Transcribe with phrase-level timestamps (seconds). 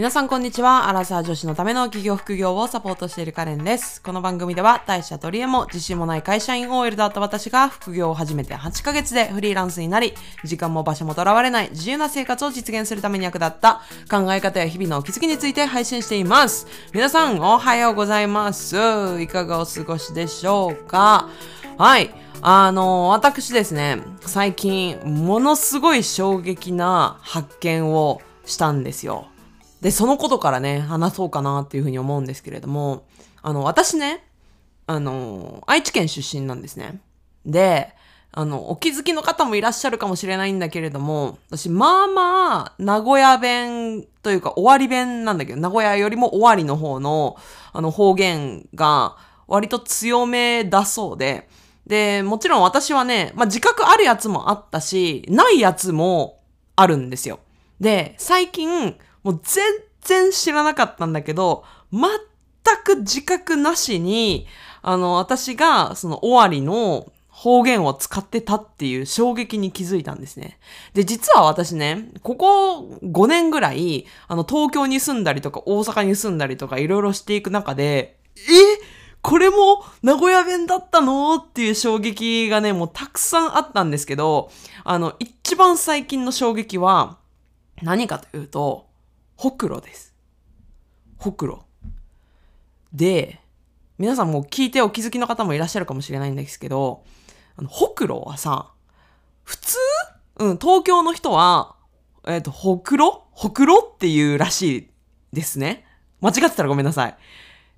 [0.00, 0.88] 皆さんこんにちは。
[0.88, 4.00] アラサー女子のための企業副業をサポートしているカレンです。
[4.00, 16.66] この番組では大社取り柄も自信もない会社員 OL だった私が副業を始めて8ヶ月でフリーランスになり、時間も場所もとらわれない自由な生活を実現するために役立った考え方や日々のお気づきについて配信しています。
[16.94, 19.20] 皆さんおはようございます。
[19.20, 21.28] いかがお過ごしでしょうか？
[21.76, 22.10] はい。
[22.40, 29.26] あの、私ですね、最近、ものすごい衝撃な発見をしたんですよ。
[29.80, 33.06] で、そのことからね、話そうかなっていうふうに思うんですけれども、
[33.42, 34.24] あの、私ね、
[34.86, 37.00] あの、愛知県出身なんですね。
[37.46, 37.94] で、
[38.32, 47.36] あの、お気づきの方もいらっしゃるかもしれないんだけれども、私、まあまあ、名古屋弁というか、終わり弁なんだけど、名古屋よりも終わりの方の、
[47.72, 49.16] あの、方言が、
[49.48, 51.48] 割と強めだそうで、
[51.86, 56.40] で、もちろん私はね、まあ、自覚あるやつもあったし、ないやつも
[56.76, 57.40] あるんですよ。
[57.80, 59.64] で、最近、もう全
[60.00, 62.02] 然知らなかったんだけど、全
[62.84, 64.46] く自覚なしに、
[64.82, 70.58] あの、私が、その終わりの方言を使ってたっていう衝撃に気づいたんですね。
[70.94, 78.40] で、実は私ね、ここ5年ぐらい、あの、東京に住んだりとか、大阪に住んだりとか、いろいろしていく中で、え？
[79.22, 81.36] これも名古屋弁だったの？
[81.36, 84.50] っていう衝撃がね、もうたくさんあったんですけど、
[84.84, 87.18] あの、一番最近の衝撃は、
[87.82, 88.89] 何かというと、
[89.40, 90.14] ほくろです。
[91.16, 91.64] ほくろ。
[92.92, 93.40] で、
[93.96, 97.04] 皆さんも聞いてお気づきの方もいらっしゃるかもしれないんですけど、
[97.56, 98.70] あの、ほくろはさ、
[99.42, 99.78] 普通？
[100.40, 101.74] うん、東京の人は、
[102.26, 103.24] えっ、と、ほくろ？
[103.30, 104.90] ほくろっていうらしい
[105.32, 105.86] ですね。
[106.20, 107.16] 間違ってたらごめんなさい。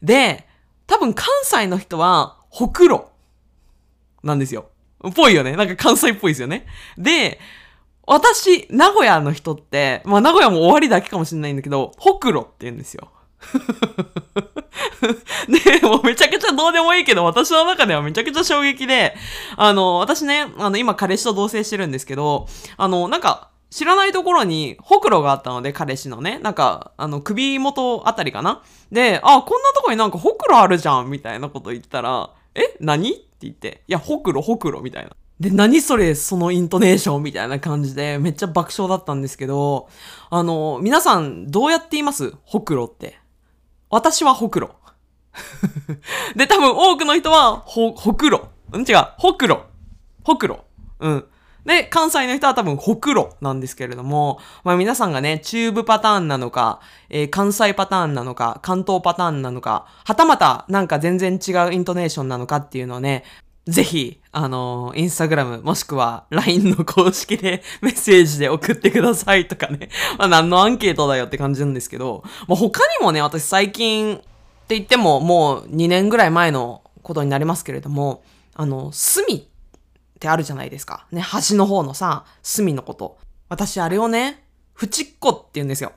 [0.03, 0.49] で、
[0.89, 3.13] 多分関西の人は、ほくろ。
[4.25, 4.69] なんですよ。
[5.15, 5.55] ぽいよね。
[5.55, 6.67] なんか関西っぽいですよね。
[6.99, 7.39] で、
[8.07, 13.09] 私、名古屋の人って、まあ名古屋も終わりだけかもしれないんだけど、ほくろって言うんですよ。
[15.49, 19.15] で、もうめちゃくちゃどうでもいいけど、私の中ではめちゃくちゃ衝撃で、
[19.57, 28.63] あの、私ね、あの、今彼氏と同棲してるんですけど、あの、なんか、知らないところに、ほくろがあったので、彼氏のね、なんか、あの、首元あたりかな
[28.93, 33.13] で、あ、こんなとこになんかほくろあるじゃんみたいなこと言ったら、え何？
[33.13, 35.11] って言って、いや、ほくろ、ほくろ、みたいな。
[35.43, 39.89] で、何それ、そのイントネーションみたいな感じで、めっちゃ爆笑だったんですけど、
[40.31, 42.33] あの、皆さん、どうやって言います？
[42.45, 43.19] ほくろって。
[43.91, 44.77] 私はほくろ。
[46.37, 48.51] で、多分多くの人は、ほ、ほくろ。
[48.73, 49.65] うん、違う、ほくろ。
[50.23, 50.61] ほくろ。
[51.01, 51.25] うん。
[51.67, 63.23] で、関西の人は多分、ほくろなんですけれども、まあ皆さんがね、中部パターンなのか、えー関西パターンなのか、関東パターンなのか、はたまたなんか全然違うイントネーションなのかっていうのをね、
[63.67, 69.89] ぜひ、あのインスタグラムもしくは LINE の公式で メッセージで送ってくださいとかね。
[70.19, 74.19] まあ何のアンケートだよって感じなんですけど、まあ他にもね、私最近っ
[74.67, 78.25] て言ってももう2年ぐらい前のことになりますけれども、
[78.55, 79.43] あの、隅っ
[80.19, 81.07] てあるじゃないですか。
[81.13, 83.19] ね、端の方のさ、隅のこと。
[83.49, 84.45] 私あれをね、
[84.81, 85.93] 縁っこって言うんですよ。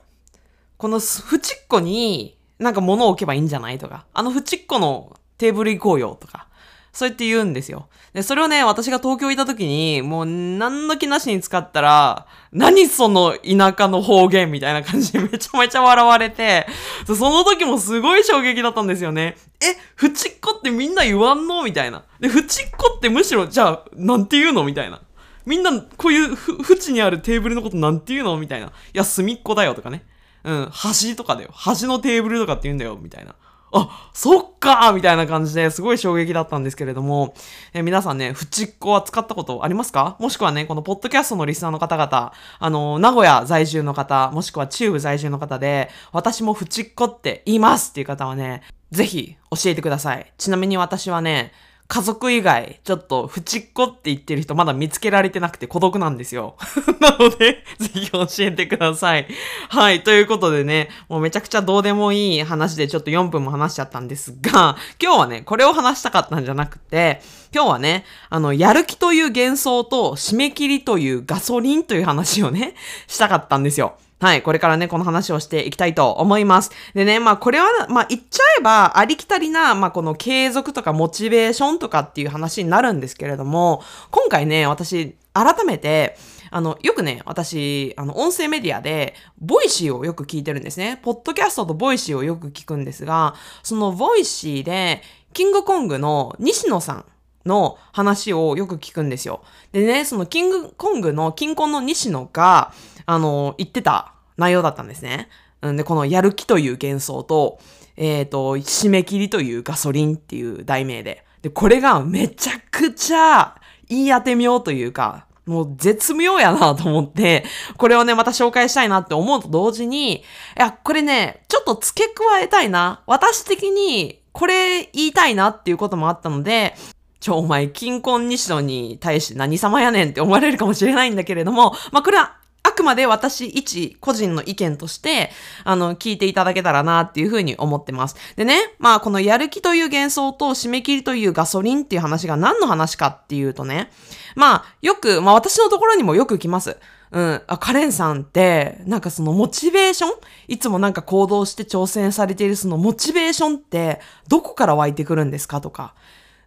[0.76, 6.48] この縁っこになんか物を置けばいいんじゃないとか、あの縁っこのテーブル行こうよとか、
[6.96, 7.88] そうやって言うんですよ。
[8.14, 16.66] で、それをね、私が東京いた時に、もう何の気なしに使ったら、何その田舎の方言みたいな感じで めちゃめちゃ笑われて、
[17.06, 19.36] その時もすごい衝撃だったんですよね。
[19.60, 22.02] え、縁っこってみんな言わんのみたいな。
[22.18, 22.44] で、縁っ
[22.78, 25.02] こってむしろ、じゃあ、なんて言うのみたいな。
[25.44, 28.68] みんな、こういうふ、縁にあるテーブルのことなんて言うのみたいな。
[28.68, 30.06] いや、隅っこだよとかね。
[30.44, 31.50] うん、端とかだよ。
[31.52, 33.34] 端のテーブルとかって言うんだよ、みたいな。
[33.72, 37.34] あ、そっかみたいな感じですごい衝撃だったんですけれども、
[37.74, 40.16] え皆さんね、フチッコは使ったことありますか？
[40.18, 48.62] もしくはね、このポッドキャストのリスナーの方々、あの、名古屋在住の方、もしくは中部在住の方で、私もフチッコって言いますっていう方はね、
[48.92, 50.32] ぜひ教えてください。
[50.38, 51.52] ちなみに私はね、
[51.88, 56.56] 家族以外、ちょっと、縁っこって言ってる人まだ見つけられてなくて孤独なんですよ。
[57.00, 59.28] なので、 ぜひ教えてください。
[59.68, 60.02] はい。
[60.02, 67.22] ということでね、もうめちゃくちゃどうでもいい話でちょっと4分も話しちゃったんですが、 今日はね、これを話したかったんじゃなくて、
[67.54, 72.74] 今日はね、あの、やる気という幻想と締め切りというガソリンという話をね、
[73.06, 73.96] したかったんですよ。
[74.18, 74.42] はい。
[74.42, 76.70] これからね、この話をしていきたいと思います。
[76.94, 86.16] でね、まあこれは、まあ言っちゃえば、ありきたりな、まあこの継続とかモチベーションとかっていう話になるんですけれども、今回ね、私、改めて、
[86.50, 90.98] あの、よくね、私、あの、音声メディアで、 Voicy をよく聞いてるんですね。
[91.02, 95.02] ポッドキャストと Voicy をよく聞くんですが、その Voicy で、
[95.34, 97.04] キングコングの西野さん
[97.46, 99.42] の話をよく聞くんですよ。
[99.72, 102.72] でね、そのキングコングの、キンコンの西野が、
[103.06, 105.28] あの、言ってた内容だったんですね。
[105.66, 107.58] んで、このやる気という幻想と、
[107.96, 111.24] えっ、と、締め切りというガソリンっていう題名で。
[111.42, 113.56] で、これがめちゃくちゃ
[113.88, 117.44] いい当て妙というか、もう絶妙やなと思って、
[117.78, 120.22] これをね、また紹介したいなって思うと同時に、い
[120.56, 123.02] や、これね、ちょっと付け加えたいな。
[123.06, 126.74] 私的に、これ言いたいなっていうこともあったので、
[127.20, 135.30] ちょ、お前、金婚西野に対して何様やねんって思われるかもしれないんだけれども、まあ、これはあくまで私一個人の意見として、
[135.62, 138.16] あの、聞いていただけたらなっていうふうに思ってます。
[138.34, 143.92] でね、まあこのやる気という幻想と締め切りというガソリンっていう話が何の話かっていうとね、
[144.34, 146.76] まあよく、まあ私のところにもよく来ます。
[147.12, 147.42] うん。
[147.46, 150.10] あ、カレンさんって、なんかそのモチベーション？
[150.48, 155.60] いつもなんか行動して挑戦されているそのモチベーションって、どこから湧いてくるんですか？
[155.60, 155.94] とか。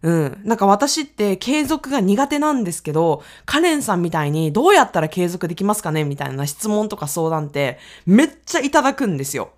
[0.02, 0.40] うん。
[0.44, 9.50] なんか私って継続が苦手なんですけど、カレンさんみたいにどうやったら継続できますかねみたいな質問とか相談ってめっちゃいただくんですよ。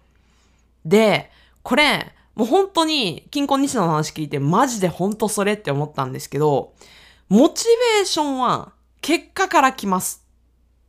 [0.85, 1.31] で、
[1.63, 6.73] これ、もう本当に、金婚西野の話聞いてマジで本当それって思ったんですけど、
[7.29, 7.65] モチ
[7.97, 10.25] ベーションは結果から来ます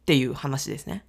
[0.01, 1.05] っていう話ですね。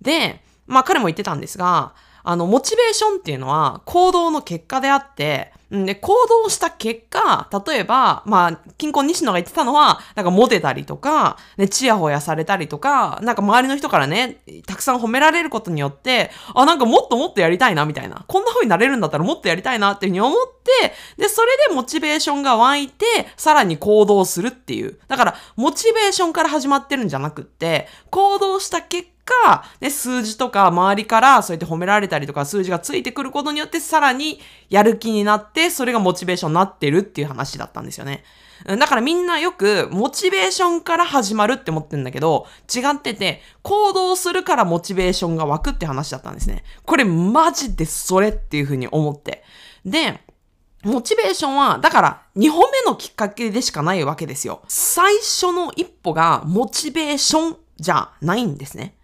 [0.00, 18.24] で、まあ彼も言ってたんですが、あの、モチベーションっていうのは行動の結果であって、で、行動した結果、例えば、まあ、金婚西野が言ってたのは、なんかモテたりとか、ね、チヤホヤされたりとか、なんか周りの人からね、たくさん褒められることによって、あ、なんかもっともっとやりたいな、みたいな。
[18.28, 23.04] こんな風になれるんだったらもっとやりたいなっていう風に思って、で、それでモチベーションが湧いて、
[23.36, 24.98] さらに行動するっていう。
[25.08, 38.24] だから、モチベーションから始まってるんじゃなくって、行動した結果、ね、数字とか周りからそうやって褒められたりとか数字がついてくることによってさらにやる気になって、それがモチベーションになってるっていう話だったんですよね。
[38.66, 46.64] だからみんなよくモチベーションから始まるって思ってんだけど、違ってて、行動するからモチベーションが湧くって話だったんですね。
[46.86, 49.44] これマジでそれっていうふうに思って。
[49.84, 50.20] で、
[50.82, 54.62] モチベーションは、だから、2歩目のきっかけでしかないわけですよ。
[54.68, 58.96] 最初の一歩がモチベーションじゃないんですね。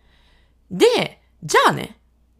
[0.71, 1.99] で、じゃあね、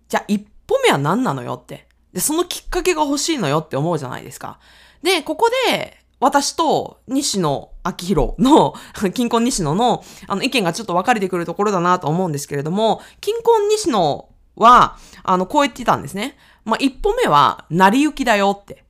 [0.09, 1.89] じゃあ一歩目は何なのよって。
[2.13, 4.59] で、そのきっかけが欲しいのよって思うじゃないですか。
[5.03, 8.75] で、ここで、私と西野明宏の、
[9.15, 16.37] 金婚西野の、あの、意見がちょっと分かれてくるところだなと思うんですけれども、金婚西野は、あの、こう言ってたんですね。
[16.65, 18.85] まあ、一歩目は、成り行きだよって。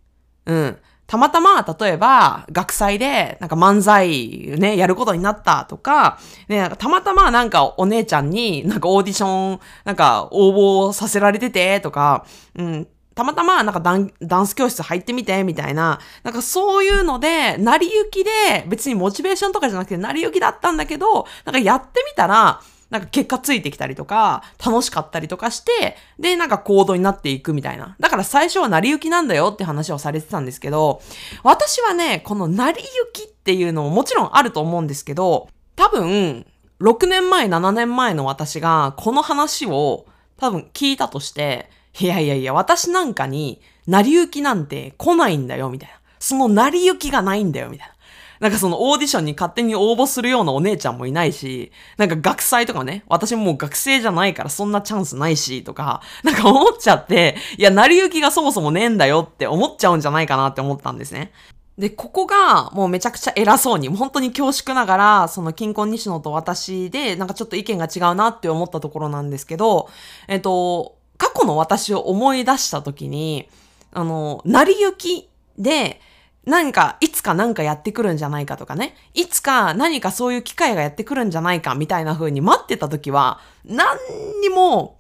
[0.47, 0.79] うん。
[1.11, 12.25] たまたま、例えば、学祭で、なんか漫才ね、やることになったとか、ね、かたまたまなんかお姉ちゃんになんかオーディション、なんか応募させられててとか、
[12.55, 12.87] うん、
[13.17, 18.31] たまたまなんかダンダンス教室入ってみてみたいな、なんかそういうので、成り行きで、
[18.69, 22.61] 別にモチベーションとかじゃなくて成り行きだったんだけど、なんかやってみたら、
[22.91, 27.97] なんか結果ついてきたりとか、楽しかったりとかして、で、なんか行動になっていくみたいな。
[28.01, 31.01] だから最初は成り行きなんだよって話をされてたんですけど、
[31.45, 36.47] 私はね、この成り行きっていうのももちろんあると思うんですけど、多分、
[36.81, 40.07] 6年前、7年前の私がこの話を
[40.39, 45.97] 多分聞いたとして、いやいやいや、私なんかに成り行きなんて来ないんだよ、みたいな。
[46.19, 47.95] その成り行きがないんだよ、みたいな。
[48.41, 61.33] なんかそのオーディションに勝手に応募するようなお姉ちゃんもいないし、なんか学祭とかね、私もう学生じゃないからそんなチャンスないし、とか、 なんか思っちゃって、いや、成り行きがそもそもねえんだよって思っちゃうんじゃないかなって思ったんですね。
[61.77, 69.91] で、ここがもうめちゃくちゃ偉そうに、本当に恐縮ながら、その金婚西野と私で、なんかちょっと意見が違うなって思ったところなんですけど、
[70.29, 73.49] えっと、過去の私を思い出した時に、
[73.93, 75.29] あの、成り行き
[75.59, 76.01] で、
[76.47, 78.97] 何か、いつか何かやってくるんじゃないかとかね。
[79.13, 83.99] いつか何かそういう機会がやってくるんじゃないかみたいな風に待ってた時は、何
[84.41, 84.99] にも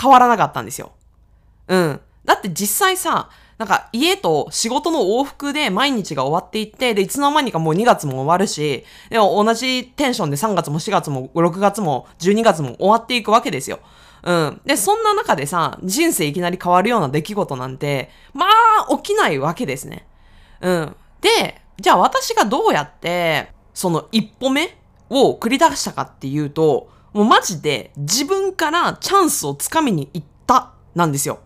[0.00, 0.92] 変わらなかったんですよ。
[1.68, 2.00] うん。
[2.24, 13.80] だって実際さ、なんか家と仕事の往復で毎日が終わっていって、で、いつの間にかもう2月も終わるし、でも同じテンションで3月も4月も6月も12月も終わっていくわけですよ。
[14.22, 14.60] うん。
[14.64, 18.46] で、そんな中でさ、人生いきなり変わるような出来事なんて、ま
[18.88, 20.06] あ、起きないわけですね。
[20.62, 20.96] うん。
[21.20, 24.76] で、じゃあ私がどうやって、その一歩目
[25.08, 31.40] を繰り出したかっていうと、もうマジで自分からチャンスをつかみに行ったなんですよ。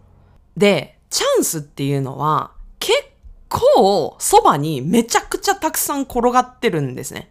[0.57, 2.99] で、チャンスっていうのは結
[3.49, 7.31] 構そばにめちゃくちゃたくさん転がってるんですね。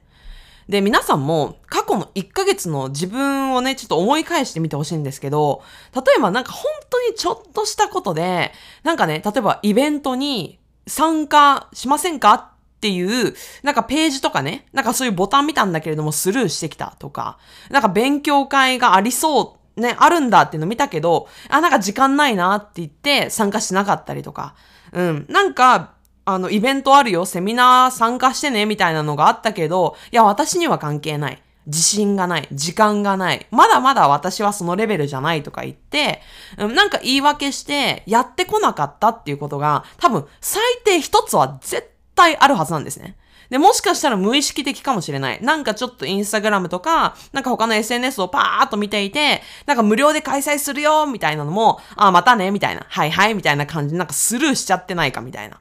[0.69, 5.61] で、皆さんも過去の1ヶ月の自分をね、ちょっと思い返してみてほしいんですけど、
[5.93, 12.33] 例えばなんか本当にちょっとしたことで、なんかね、例えばイベントに参加しませんか？
[12.33, 12.49] っ
[12.79, 17.37] ていう、なんかページとかね、なんかそういうボタン見たんだけれどもスルーしてきたとか、
[17.69, 24.53] なんか勉強会がありそうね、あるんだっていうの見たけど、あ、なんか時間ないなって言って参加しなかったりとか、
[24.91, 25.25] うん。
[25.29, 25.93] なんか、
[26.25, 31.41] あの、イベントあるよ、セミナー参加してね、みたいなのがあったけど、いや、私には関係ない。
[31.65, 32.47] 自信がない。
[32.51, 33.47] 時間がない。
[33.51, 36.21] まだまだ私はそのレベルじゃないとか言って、
[36.57, 43.15] なんか言い訳して、やってこなかったっていうことが、多分、最低一つは絶対あるはずなんですね。
[43.49, 45.41] で、もしかしたら無意識的かもしれない。
[45.41, 52.85] なんかちょっとインスタグラムとか、なんか他の SNS をパーっと見ていて、なんか無料で開催するよみたいなのも、あ、またねみたいな。
[52.89, 55.59] はいはいみたいな感じでなんかスルーしちゃってないかみたいな。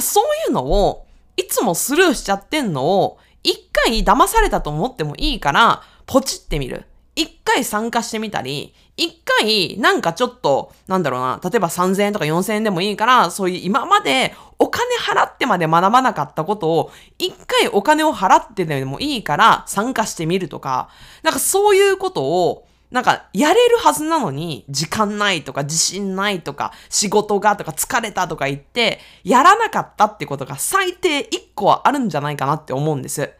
[0.00, 6.84] そういうのを、いつもスルーしちゃってんのを、一回騙されたと思ってもいいから、ポチってみる。
[7.16, 20.90] 一回参加してみたり、一回、なんかちょっと、なんだろうな、例えば3000円とか4000円でもいいから、そういう今までお金払ってまで学ばなかったことを、一回お金を払ってでもいいから参加してみるとか、
[21.22, 33.32] なんかそういうことを、なんか、やれるはずなのに、時間ないとか、自信ないとか、仕事がとか、疲れたとか言って、やらなかったってことが最低1個はあるんじゃないかなって思うんです。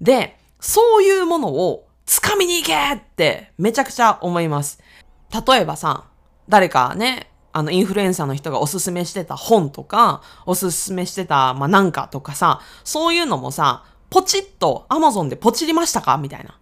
[0.00, 4.80] で、そういうものを掴みに行けってめちゃくちゃ思います。
[5.46, 6.04] 例えばさ、
[6.48, 16.18] 誰かね、あの、インフルエンサーの人がおすすめしてた本とか、おすすめしてた、ま、なんかとかさ、そういうのもさ、ポチッと Amazon でポチりましたか？
[16.18, 16.58] みたいな。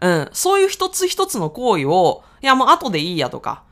[0.00, 0.28] うん。
[0.32, 3.62] そういう一つ一つの行為を、いやもう後でいいやとか、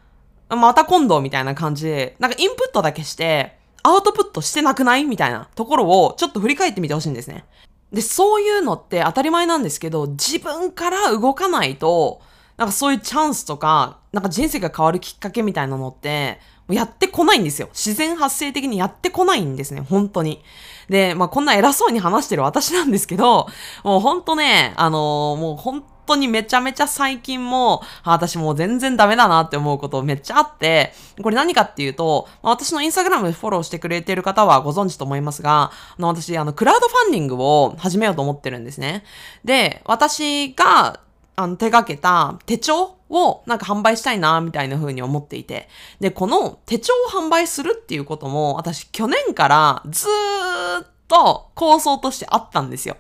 [0.49, 7.45] また今度みたいな感じで、なんかインプットだけして、アウトプットしてなくないみたいなところをちょっと振り返ってみてほしいんですね。
[7.93, 12.21] で、そういうのって当たり前なんですけど、自分から動かないと、
[12.57, 17.69] なんかそういうチャンスとか、なんか人生が変わるきっかけみたいなのって、やってこないんですよ。
[17.73, 20.43] 自然発生的にやってこないんですね、本当に。
[20.91, 23.47] で、まあこんな偉そうに話してる私なんですけど、
[23.85, 39.05] もう本当ね、あのー、もう本当当にめちゃめちゃ最近も、私もう全然ダメだなって思うことめっちゃあって、これ何かっていうと、私のインスタグラムフォローしてくれてる方はご存知と思いますが、あの私、あの、クラウドファンディングを始めようと思ってるんですね。
[39.45, 41.01] で、私が、
[41.37, 45.69] あの、手掛けた手帳をなんか販売したいな、みたいな風に思っていて。
[46.01, 52.97] で、この手帳を販売するっていうことも、私去年からずーっと構想としてあったんですよ。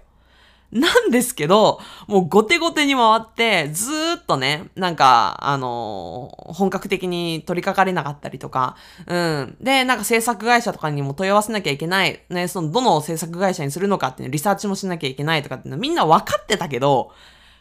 [0.72, 9.56] なんですけど、もう後手後手に回って、ずーっとね、なんか、あのー、本格的に取り掛かれなかったりとか、うん。
[9.62, 12.22] で、なんか制作会社とかにも問い合わせなきゃいけない。
[12.28, 17.12] ね、その、どの制作会社にするのかっていうリサーチもしなきゃいけないとかっていうのみんな分かってたけど、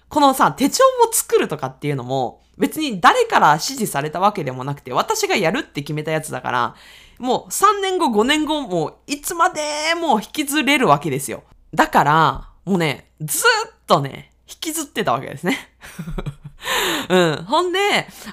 [0.09, 6.75] このさ、手帳を作るとかっていうのも、別に誰から指示されたわけでもなくて、私がやるって決めたやつだから、
[7.19, 9.61] もう3年後、5年後、もういつまで
[9.95, 11.43] も引きずれるわけですよ。
[11.73, 15.57] だから、もうね、ずっとね、引きずってたわけですね。
[17.07, 17.45] うん。
[17.45, 17.79] ほんで、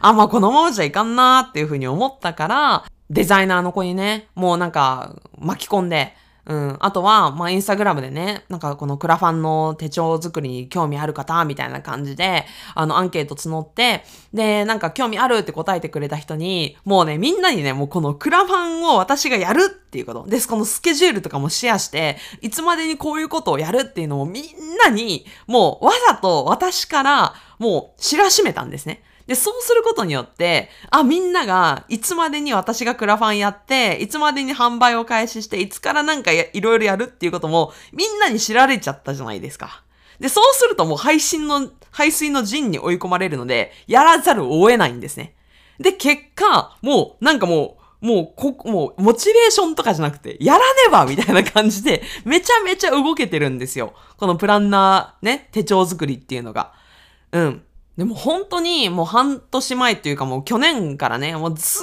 [0.01, 6.77] あ、まあこのままじゃいかんなーっていうふうに思ったから、デザイナーの子にね、もうなんか巻き込んで、うん。
[6.81, 20.27] あとは、まあ、インスタグラムでね、なんかこのクラファンの手帳作りに興味ある方、みたいな感じで、あの、アンケート募って、で、なんか興味あるって答えてくれた人に、もうね、みんなにね、もうこのクラファンを私がやるっていうこと。
[20.27, 24.45] で、このスケジュールとかもシェアして、いつまでにこういうことをやるっていうのをみん
[24.85, 29.03] なに、もうわざと私からもう知らしめたんですね。
[29.27, 39.83] で、そうすることによって、あ、みんなが、いつまでに私がクラファンやって、いつまでに販売を開始して、いつからなんかいろいろやるっていうことも、みんなに知られちゃったじゃないですか。
[40.21, 45.35] で、そうするともう配信の、排水の陣に追い込まれるので、やらざるを得ないんですね。
[45.79, 53.95] で、結果、もう、なんかもう、もう、こ、もう、モチベーションとかじゃなくて、やらねばみたいな感じで、めちゃめちゃ動けてるんですよ。
[54.19, 56.75] このプランナー、ね、手帳作りっていうのが。
[57.33, 57.63] うん。
[57.97, 61.79] でも本当にもう半年前っていうかもう去年からね、もうず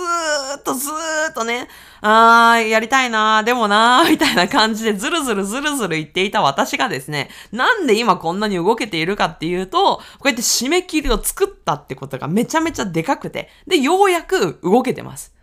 [0.55, 1.69] ーっとずーっとね、
[2.01, 15.33] あー、やりたいなー、でもなー、みたいな感じでずるずるずるずる言っていた私がですね、なんで今こんなに動けているかっていうと、こうやって締め切りを作ったってことがめちゃめちゃでかくて、で、ようやく動けてます。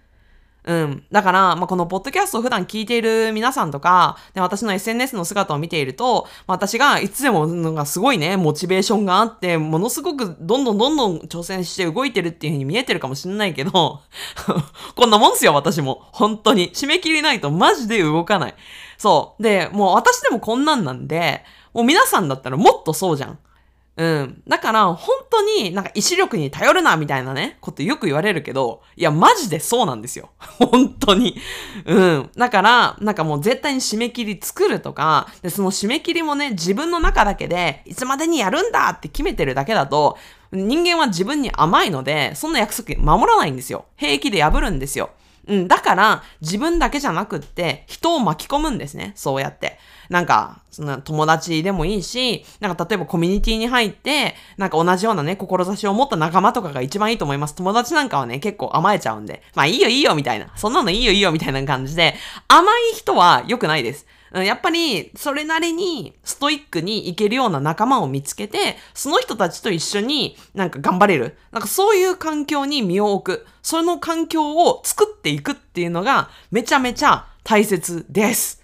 [0.65, 1.05] うん。
[1.11, 13.71] だから、まあ、このポッドキャストを普段聞いている皆さんとか、で私の SNS の姿を見ていると、まあ、私がいつでもなんかすごいね、モチベーションがあって、ものすごくどんどんどんどん挑戦して動いてるっていう風に見えてるかもしれないけど、
[14.95, 16.03] こんなもんすよ、私も。
[16.13, 16.71] 本当に。
[16.73, 18.55] 締め切りないとマジで動かない。
[18.99, 19.43] そう。
[19.43, 23.39] で、もう私でもこんなんなんで、もう皆さんだったらもっとそうじゃん。
[23.99, 24.43] うん。
[24.47, 30.31] だから、本当になんか意志力に頼るな、みたいなね、ことよく言われるけど、いや、マジでそうなんですよ。
[30.39, 31.37] 本当に。
[31.85, 32.31] うん。
[32.37, 40.17] だから、なんかもう絶対に締め切り作るとか、で、その締め切りもね、自分の中だけで、いつまでにやるんだって決めてるだけだと、
[40.53, 43.87] 人間は自分に甘いので、そんな約束守らないんですよ。
[43.97, 45.11] 平気で破るんですよ。
[45.49, 49.13] うん、だから、自分だけじゃなくって、人を巻き込むんですね。
[49.17, 49.79] そうやって。
[50.11, 57.55] なんか、その友達でもいいし、なんか例えばコミュニティに入って、なんか同じようなね、志を持った仲間とかが一番いいと思います。
[57.55, 60.51] 友達なんかはね、結構甘えちゃうんで、まあいいよいいよみたいな。
[60.55, 62.15] そんなのいいよいいよみたいな感じで、
[62.47, 64.07] 甘い人は良くないです。
[64.33, 71.37] うんやっぱり、それなりにストイックにいけるような仲間を見つけて、その人たちと一緒になんか頑張れる。
[71.53, 73.47] なんかそういう環境に身を置く。
[73.63, 78.59] その環境を作っていくっていうのがめちゃめちゃ大切です。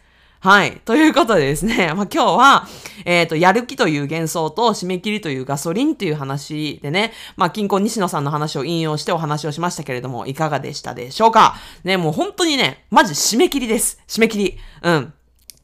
[0.44, 0.82] はい。
[0.84, 2.68] ということでですね、 まあ、今日は、
[3.06, 11.56] えっ、と、やる気という幻想と締め切りというガソリンという話でね、まあ、近婚西野さんの話を引用してお話をしましたけれども、いかがでしたでしょうか？
[11.82, 13.98] ね、もう本当にね、マジ締め切りです。
[14.06, 14.58] 締め切り。
[14.82, 15.14] うん。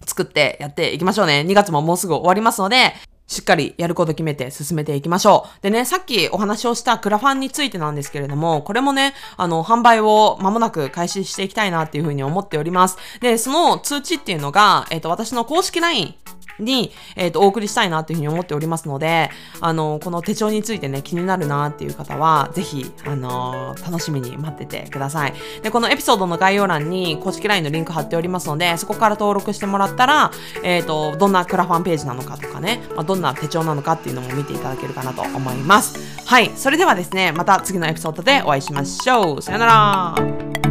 [0.07, 1.45] 作ってやっていきましょうね。
[1.47, 2.95] 2月ももうすぐ終わりますので、
[3.31, 5.63] しっかりやること決めて進めていきましょう。
[5.63, 12.99] でね、さっきお話をしたクラファンについてなんですけれども、これもね、あの、販売を間もなく開始していきたいなっていうふうに思っております。
[13.21, 16.17] で、その通知っていうのが、えっ、と、私の公式 LINE
[16.61, 25.35] に、えっ、と、お送りしたいなっていうふうに思っておりますので、あの、この手帳についてね、気になるなっていう方は、ぜひ、あの楽しみに待っててください。
[25.63, 30.31] で、このエピソードの概要欄に公式 LINE のリンク貼っておりますので、そこから登録してもらったら、
[30.63, 35.99] えっ、と、どんなクラファンページなのかとかね、まあ、どんな手帳なのかっていうのも見ていただけるかなと思います。
[36.27, 36.51] はい。
[36.57, 39.43] それではですね、また次のエピソードでお会いしましょう。
[39.43, 40.70] さよなら。